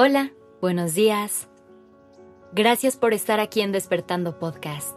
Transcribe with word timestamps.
Hola, 0.00 0.30
buenos 0.60 0.94
días. 0.94 1.48
Gracias 2.52 2.96
por 2.96 3.14
estar 3.14 3.40
aquí 3.40 3.62
en 3.62 3.72
Despertando 3.72 4.38
Podcast. 4.38 4.96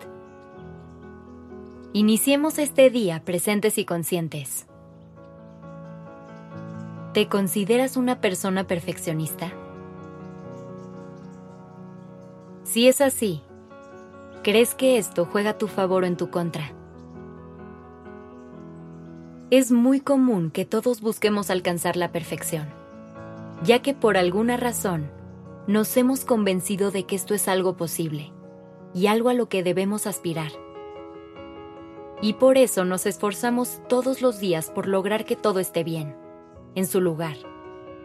Iniciemos 1.91 2.59
este 2.59 2.91
día 2.91 3.23
presentes 3.25 3.79
y 3.79 3.85
conscientes. 3.85 4.67
¿Te 7.15 7.27
consideras 7.27 7.97
una 7.97 8.21
persona 8.21 8.67
perfeccionista? 8.67 9.51
Si 12.63 12.87
es 12.87 13.01
así, 13.01 13.41
¿crees 14.43 14.75
que 14.75 14.99
esto 14.99 15.25
juega 15.25 15.49
a 15.49 15.57
tu 15.57 15.67
favor 15.67 16.03
o 16.03 16.05
en 16.05 16.15
tu 16.15 16.29
contra? 16.29 16.73
Es 19.49 19.71
muy 19.71 19.99
común 19.99 20.51
que 20.51 20.65
todos 20.65 21.01
busquemos 21.01 21.49
alcanzar 21.49 21.97
la 21.97 22.11
perfección, 22.11 22.80
ya 23.63 23.81
que 23.81 23.93
por 23.93 24.17
alguna 24.17 24.57
razón 24.57 25.11
nos 25.67 25.95
hemos 25.95 26.25
convencido 26.25 26.91
de 26.91 27.05
que 27.05 27.15
esto 27.15 27.33
es 27.33 27.47
algo 27.47 27.77
posible 27.77 28.33
y 28.93 29.07
algo 29.07 29.29
a 29.29 29.33
lo 29.33 29.47
que 29.49 29.63
debemos 29.63 30.07
aspirar. 30.07 30.51
Y 32.21 32.33
por 32.33 32.57
eso 32.57 32.85
nos 32.85 33.05
esforzamos 33.05 33.81
todos 33.87 34.21
los 34.21 34.39
días 34.39 34.69
por 34.69 34.87
lograr 34.87 35.25
que 35.25 35.35
todo 35.35 35.59
esté 35.59 35.83
bien, 35.83 36.15
en 36.75 36.85
su 36.85 37.01
lugar 37.01 37.37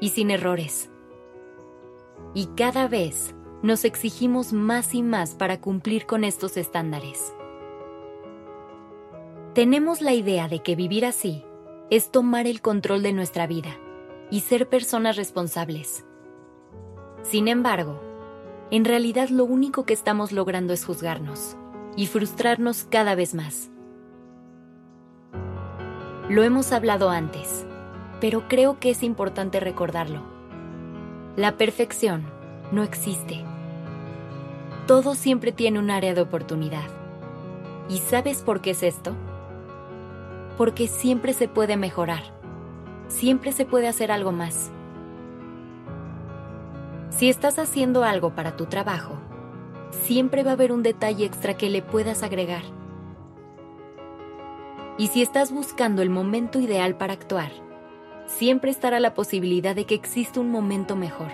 y 0.01 0.11
sin 0.11 0.31
errores. 0.31 0.91
Y 2.35 2.47
cada 2.57 2.89
vez 2.89 3.35
nos 3.63 3.85
exigimos 3.85 4.53
más 4.53 4.95
y 4.95 5.03
más 5.03 5.35
para 5.35 5.61
cumplir 5.61 6.07
con 6.07 6.25
estos 6.25 6.57
estándares. 6.57 7.35
Tenemos 9.55 10.03
la 10.03 10.13
idea 10.13 10.49
de 10.49 10.63
que 10.63 10.77
vivir 10.77 11.07
así 11.07 11.45
es 11.89 12.11
tomar 12.11 12.47
el 12.47 12.61
control 12.61 13.03
de 13.03 13.15
nuestra 13.15 13.47
vida 13.47 13.79
y 14.31 14.41
ser 14.41 14.69
personas 14.69 15.17
responsables. 15.17 16.05
Sin 17.23 17.49
embargo, 17.49 18.01
en 18.71 18.85
realidad 18.85 19.29
lo 19.29 19.45
único 19.45 19.85
que 19.85 19.95
estamos 19.95 20.33
logrando 20.33 20.73
es 20.73 20.85
juzgarnos 20.85 21.57
y 21.97 22.07
frustrarnos 22.07 22.85
cada 22.85 23.15
vez 23.15 23.35
más. 23.35 23.71
Lo 26.29 26.43
hemos 26.43 26.73
hablado 26.73 27.11
antes, 27.11 27.65
pero 28.21 28.49
creo 28.49 28.81
que 28.81 28.91
es 28.91 29.03
importante 29.03 29.61
recordarlo. 29.61 30.23
La 31.37 31.57
perfección 31.57 32.25
no 32.73 32.83
existe. 32.83 33.45
Todo 34.87 35.15
siempre 35.15 35.53
tiene 35.53 35.79
un 35.79 35.91
área 35.91 36.15
de 36.15 36.21
oportunidad. 36.21 36.89
¿Y 37.89 37.99
sabes 37.99 38.43
por 38.43 38.61
qué 38.61 38.71
es 38.71 38.83
esto? 38.83 39.15
Porque 40.59 40.89
siempre 40.89 41.33
se 41.33 41.47
puede 41.47 41.77
mejorar. 41.77 42.36
Siempre 43.09 43.53
se 43.53 43.65
puede 43.65 43.89
hacer 43.89 44.11
algo 44.11 44.33
más. 44.33 44.71
Si 47.11 47.29
estás 47.31 47.59
haciendo 47.59 48.05
algo 48.05 48.35
para 48.35 48.57
tu 48.57 48.67
trabajo, 48.67 49.15
siempre 49.91 50.43
va 50.43 50.51
a 50.51 50.55
haber 50.55 50.73
un 50.73 50.83
detalle 50.83 51.25
extra 51.25 51.57
que 51.57 51.71
le 51.71 51.83
puedas 51.83 52.23
agregar. 52.23 52.63
Y 54.99 55.07
si 55.09 55.23
estás 55.23 55.53
buscando 55.53 56.03
el 56.03 56.11
momento 56.11 56.59
ideal 56.59 56.97
para 56.97 57.13
actuar, 57.13 57.53
siempre 58.27 58.71
estará 58.71 58.99
la 58.99 59.15
posibilidad 59.15 59.75
de 59.75 59.85
que 59.85 59.95
exista 59.95 60.41
un 60.41 60.51
momento 60.51 60.97
mejor. 60.97 61.31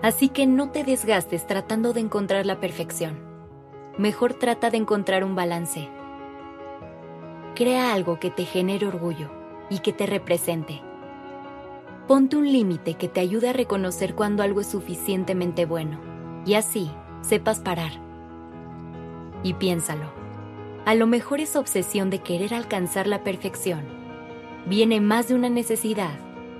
Así 0.00 0.30
que 0.30 0.46
no 0.46 0.70
te 0.70 0.84
desgastes 0.84 1.46
tratando 1.46 1.92
de 1.92 2.00
encontrar 2.00 2.46
la 2.46 2.58
perfección. 2.58 3.18
Mejor 3.98 4.34
trata 4.34 4.70
de 4.70 4.78
encontrar 4.78 5.22
un 5.22 5.36
balance. 5.36 5.88
Crea 7.54 7.92
algo 7.92 8.18
que 8.18 8.30
te 8.30 8.44
genere 8.44 8.86
orgullo 8.86 9.41
y 9.70 9.78
que 9.78 9.92
te 9.92 10.06
represente. 10.06 10.80
Ponte 12.06 12.36
un 12.36 12.50
límite 12.50 12.94
que 12.94 13.08
te 13.08 13.20
ayude 13.20 13.48
a 13.48 13.52
reconocer 13.52 14.14
cuando 14.14 14.42
algo 14.42 14.60
es 14.60 14.66
suficientemente 14.66 15.66
bueno 15.66 15.98
y 16.44 16.54
así 16.54 16.90
sepas 17.20 17.60
parar. 17.60 17.92
Y 19.42 19.54
piénsalo. 19.54 20.12
A 20.84 20.94
lo 20.94 21.06
mejor 21.06 21.40
esa 21.40 21.60
obsesión 21.60 22.10
de 22.10 22.18
querer 22.18 22.54
alcanzar 22.54 23.06
la 23.06 23.22
perfección 23.22 23.82
viene 24.66 25.00
más 25.00 25.28
de 25.28 25.34
una 25.34 25.48
necesidad 25.48 26.18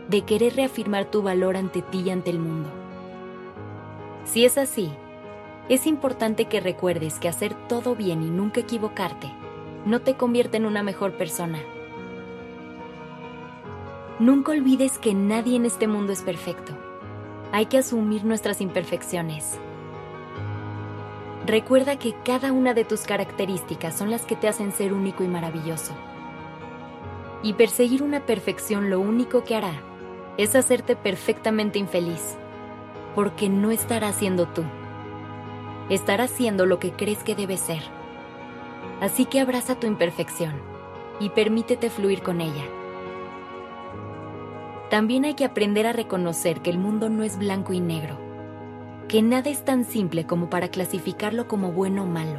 de 0.09 0.23
querer 0.23 0.57
reafirmar 0.57 1.07
tu 1.07 1.23
valor 1.23 1.57
ante 1.57 1.83
ti 1.83 2.03
y 2.07 2.11
ante 2.11 2.31
el 2.31 2.39
mundo. 2.39 2.71
Si 4.25 4.45
es 4.45 4.59
así, 4.59 4.91
es 5.69 5.87
importante 5.87 6.47
que 6.47 6.61
recuerdes 6.61 7.19
que 7.19 7.29
hacer 7.29 7.55
todo 7.69 7.95
bien 7.97 8.23
y 8.23 8.31
nunca 8.31 8.61
equivocarte 8.61 9.31
no 9.85 10.01
te 10.01 10.15
convierte 10.15 10.57
en 10.57 10.67
una 10.67 10.83
mejor 10.83 11.17
persona. 11.17 11.59
Nunca 14.19 14.53
olvides 14.53 14.99
que 14.99 15.15
nadie 15.15 15.57
en 15.57 15.65
este 15.65 15.89
mundo 15.89 16.13
es 16.13 16.23
perfecto. 16.23 16.73
Hay 17.51 17.67
que 17.67 17.79
asumir 17.79 18.25
nuestras 18.25 18.61
imperfecciones. 18.61 19.59
Recuerda 21.47 21.99
que 21.99 22.15
cada 22.25 22.53
una 22.53 22.75
de 22.75 22.85
tus 22.85 23.01
características 23.03 23.97
son 23.97 24.11
las 24.11 24.27
que 24.27 24.37
te 24.37 24.49
hacen 24.49 24.71
ser 24.73 24.93
único 24.93 25.25
y 25.25 25.29
maravilloso. 25.29 25.93
Y 27.43 27.55
perseguir 27.55 28.03
una 28.03 28.21
perfección 28.21 28.91
lo 28.91 29.01
único 29.01 29.45
que 29.45 29.57
hará 29.57 29.73
es 30.37 30.55
hacerte 30.55 30.95
perfectamente 30.95 31.79
infeliz, 31.79 32.37
porque 33.15 33.49
no 33.49 33.71
estará 33.71 34.13
siendo 34.13 34.47
tú. 34.47 34.63
Estarás 35.89 36.31
siendo 36.31 36.65
lo 36.65 36.79
que 36.79 36.93
crees 36.93 37.25
que 37.25 37.35
debe 37.35 37.57
ser. 37.57 37.83
Así 39.01 39.25
que 39.25 39.41
abraza 39.41 39.75
tu 39.75 39.87
imperfección 39.87 40.55
y 41.19 41.31
permítete 41.31 41.91
fluir 41.91 42.23
con 42.23 42.41
ella. 42.41 42.65
También 44.93 45.25
hay 45.25 45.35
que 45.35 45.45
aprender 45.45 45.89
a 45.89 45.93
reconocer 45.93 46.61
que 46.61 46.71
el 46.71 46.79
mundo 46.79 47.09
no 47.09 47.25
es 47.25 47.37
blanco 47.37 47.73
y 47.73 47.81
negro, 47.81 48.17
que 49.09 49.23
nada 49.23 49.51
es 49.51 49.65
tan 49.65 49.85
simple 49.85 50.25
como 50.25 50.49
para 50.49 50.69
clasificarlo 50.69 51.49
como 51.49 51.73
bueno 51.73 52.05
o 52.05 52.07
malo. 52.07 52.39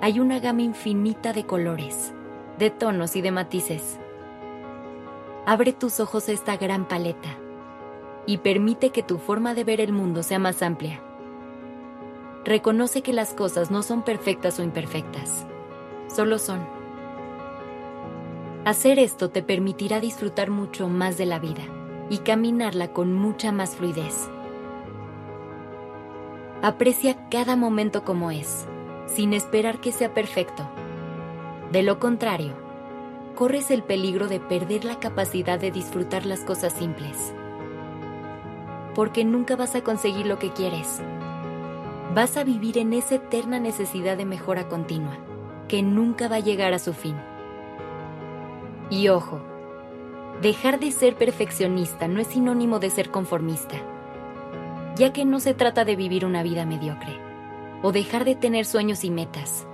Hay 0.00 0.18
una 0.18 0.40
gama 0.40 0.62
infinita 0.62 1.32
de 1.32 1.46
colores, 1.46 2.12
de 2.58 2.70
tonos 2.70 3.14
y 3.14 3.20
de 3.20 3.30
matices 3.30 4.00
abre 5.48 5.72
tus 5.72 5.98
ojos 5.98 6.28
a 6.28 6.32
esta 6.32 6.58
gran 6.58 6.86
paleta 6.86 7.30
y 8.26 8.36
permite 8.36 8.90
que 8.90 9.02
tu 9.02 9.16
forma 9.16 9.54
de 9.54 9.64
ver 9.64 9.80
el 9.80 9.94
mundo 9.94 10.22
sea 10.22 10.38
más 10.38 10.60
amplia. 10.60 11.00
Reconoce 12.44 13.00
que 13.00 13.14
las 13.14 13.32
cosas 13.32 13.70
no 13.70 13.82
son 13.82 14.02
perfectas 14.02 14.58
o 14.58 14.62
imperfectas, 14.62 15.46
solo 16.14 16.38
son. 16.38 16.77
Hacer 18.64 18.98
esto 18.98 19.30
te 19.30 19.42
permitirá 19.42 20.00
disfrutar 20.00 20.50
mucho 20.50 20.88
más 20.88 21.16
de 21.16 21.26
la 21.26 21.38
vida 21.38 21.62
y 22.10 22.18
caminarla 22.18 22.92
con 22.92 23.14
mucha 23.14 23.52
más 23.52 23.76
fluidez. 23.76 24.28
Aprecia 26.60 27.28
cada 27.30 27.54
momento 27.56 28.04
como 28.04 28.30
es, 28.30 28.66
sin 29.06 29.32
esperar 29.32 29.80
que 29.80 29.92
sea 29.92 30.12
perfecto. 30.12 30.68
De 31.70 31.82
lo 31.82 31.98
contrario, 32.00 32.52
corres 33.36 33.70
el 33.70 33.84
peligro 33.84 34.26
de 34.26 34.40
perder 34.40 34.84
la 34.84 34.98
capacidad 34.98 35.60
de 35.60 35.70
disfrutar 35.70 36.26
las 36.26 36.40
cosas 36.40 36.72
simples. 36.72 37.32
Porque 38.94 39.24
nunca 39.24 39.54
vas 39.54 39.76
a 39.76 39.82
conseguir 39.82 40.26
lo 40.26 40.40
que 40.40 40.50
quieres. 40.50 41.00
Vas 42.14 42.36
a 42.36 42.42
vivir 42.42 42.78
en 42.78 42.92
esa 42.92 43.14
eterna 43.14 43.60
necesidad 43.60 44.16
de 44.16 44.24
mejora 44.24 44.68
continua, 44.68 45.16
que 45.68 45.82
nunca 45.82 46.26
va 46.26 46.36
a 46.36 46.40
llegar 46.40 46.74
a 46.74 46.80
su 46.80 46.92
fin. 46.92 47.14
Y 48.90 49.08
ojo, 49.08 49.40
dejar 50.40 50.80
de 50.80 50.92
ser 50.92 51.16
perfeccionista 51.16 52.08
no 52.08 52.20
es 52.20 52.28
sinónimo 52.28 52.78
de 52.78 52.90
ser 52.90 53.10
conformista, 53.10 53.76
ya 54.96 55.12
que 55.12 55.24
no 55.24 55.40
se 55.40 55.52
trata 55.52 55.84
de 55.84 55.96
vivir 55.96 56.24
una 56.24 56.42
vida 56.42 56.64
mediocre 56.64 57.18
o 57.82 57.92
dejar 57.92 58.24
de 58.24 58.34
tener 58.34 58.64
sueños 58.64 59.04
y 59.04 59.10
metas, 59.10 59.66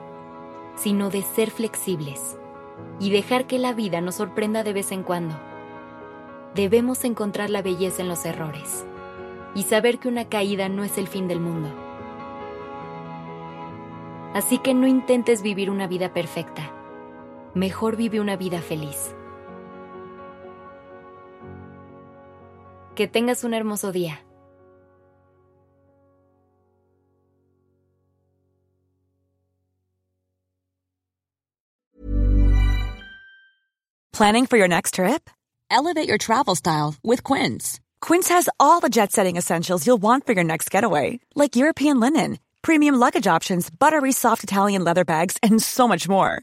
sino 0.77 1.11
de 1.11 1.23
ser 1.23 1.51
flexibles 1.51 2.39
y 2.99 3.11
dejar 3.11 3.47
que 3.47 3.59
la 3.59 3.73
vida 3.73 4.01
nos 4.01 4.17
sorprenda 4.17 4.65
de 4.65 4.73
vez 4.73 4.91
en 4.91 5.03
cuando. 5.03 5.37
Debemos 6.55 7.05
encontrar 7.05 7.51
la 7.51 7.63
belleza 7.63 8.03
en 8.03 8.09
los 8.09 8.25
errores 8.25 8.85
y 9.55 9.63
saber 9.63 9.99
que 9.99 10.09
una 10.09 10.25
caída 10.29 10.69
no 10.69 10.85
es 10.85 10.99
el 10.99 11.09
fin 11.09 11.29
del 11.29 11.41
mundo. 11.41 11.69
Así 14.35 14.59
que 14.59 14.75
no 14.75 14.89
intentes 14.89 15.43
vivir 15.43 15.71
una 15.71 15.87
vida 15.87 16.13
perfecta. 16.13 16.73
Mejor 17.55 17.97
vive 17.97 18.21
una 18.21 18.37
vida 18.37 18.61
feliz. 18.61 19.15
Que 22.97 23.07
tengas 23.07 23.45
un 23.45 23.55
hermoso 23.55 23.93
día. 23.93 24.19
Planning 34.13 34.47
for 34.47 34.57
your 34.57 34.69
next 34.69 34.95
trip? 34.95 35.29
Elevate 35.71 36.07
your 36.07 36.19
travel 36.19 36.55
style 36.55 36.95
with 37.03 37.25
Quince. 37.25 37.81
Quince 38.01 38.29
has 38.29 38.49
all 38.61 38.79
the 38.79 38.89
jet 38.89 39.11
setting 39.11 39.37
essentials 39.37 39.85
you'll 39.87 40.03
want 40.03 40.25
for 40.25 40.35
your 40.35 40.45
next 40.45 40.71
getaway, 40.71 41.19
like 41.35 41.57
European 41.57 41.99
linen, 41.99 42.39
premium 42.63 42.95
luggage 42.95 43.27
options, 43.27 43.71
buttery 43.71 44.13
soft 44.13 44.45
Italian 44.45 44.85
leather 44.85 45.05
bags, 45.05 45.37
and 45.43 45.61
so 45.61 45.89
much 45.89 46.09
more. 46.09 46.43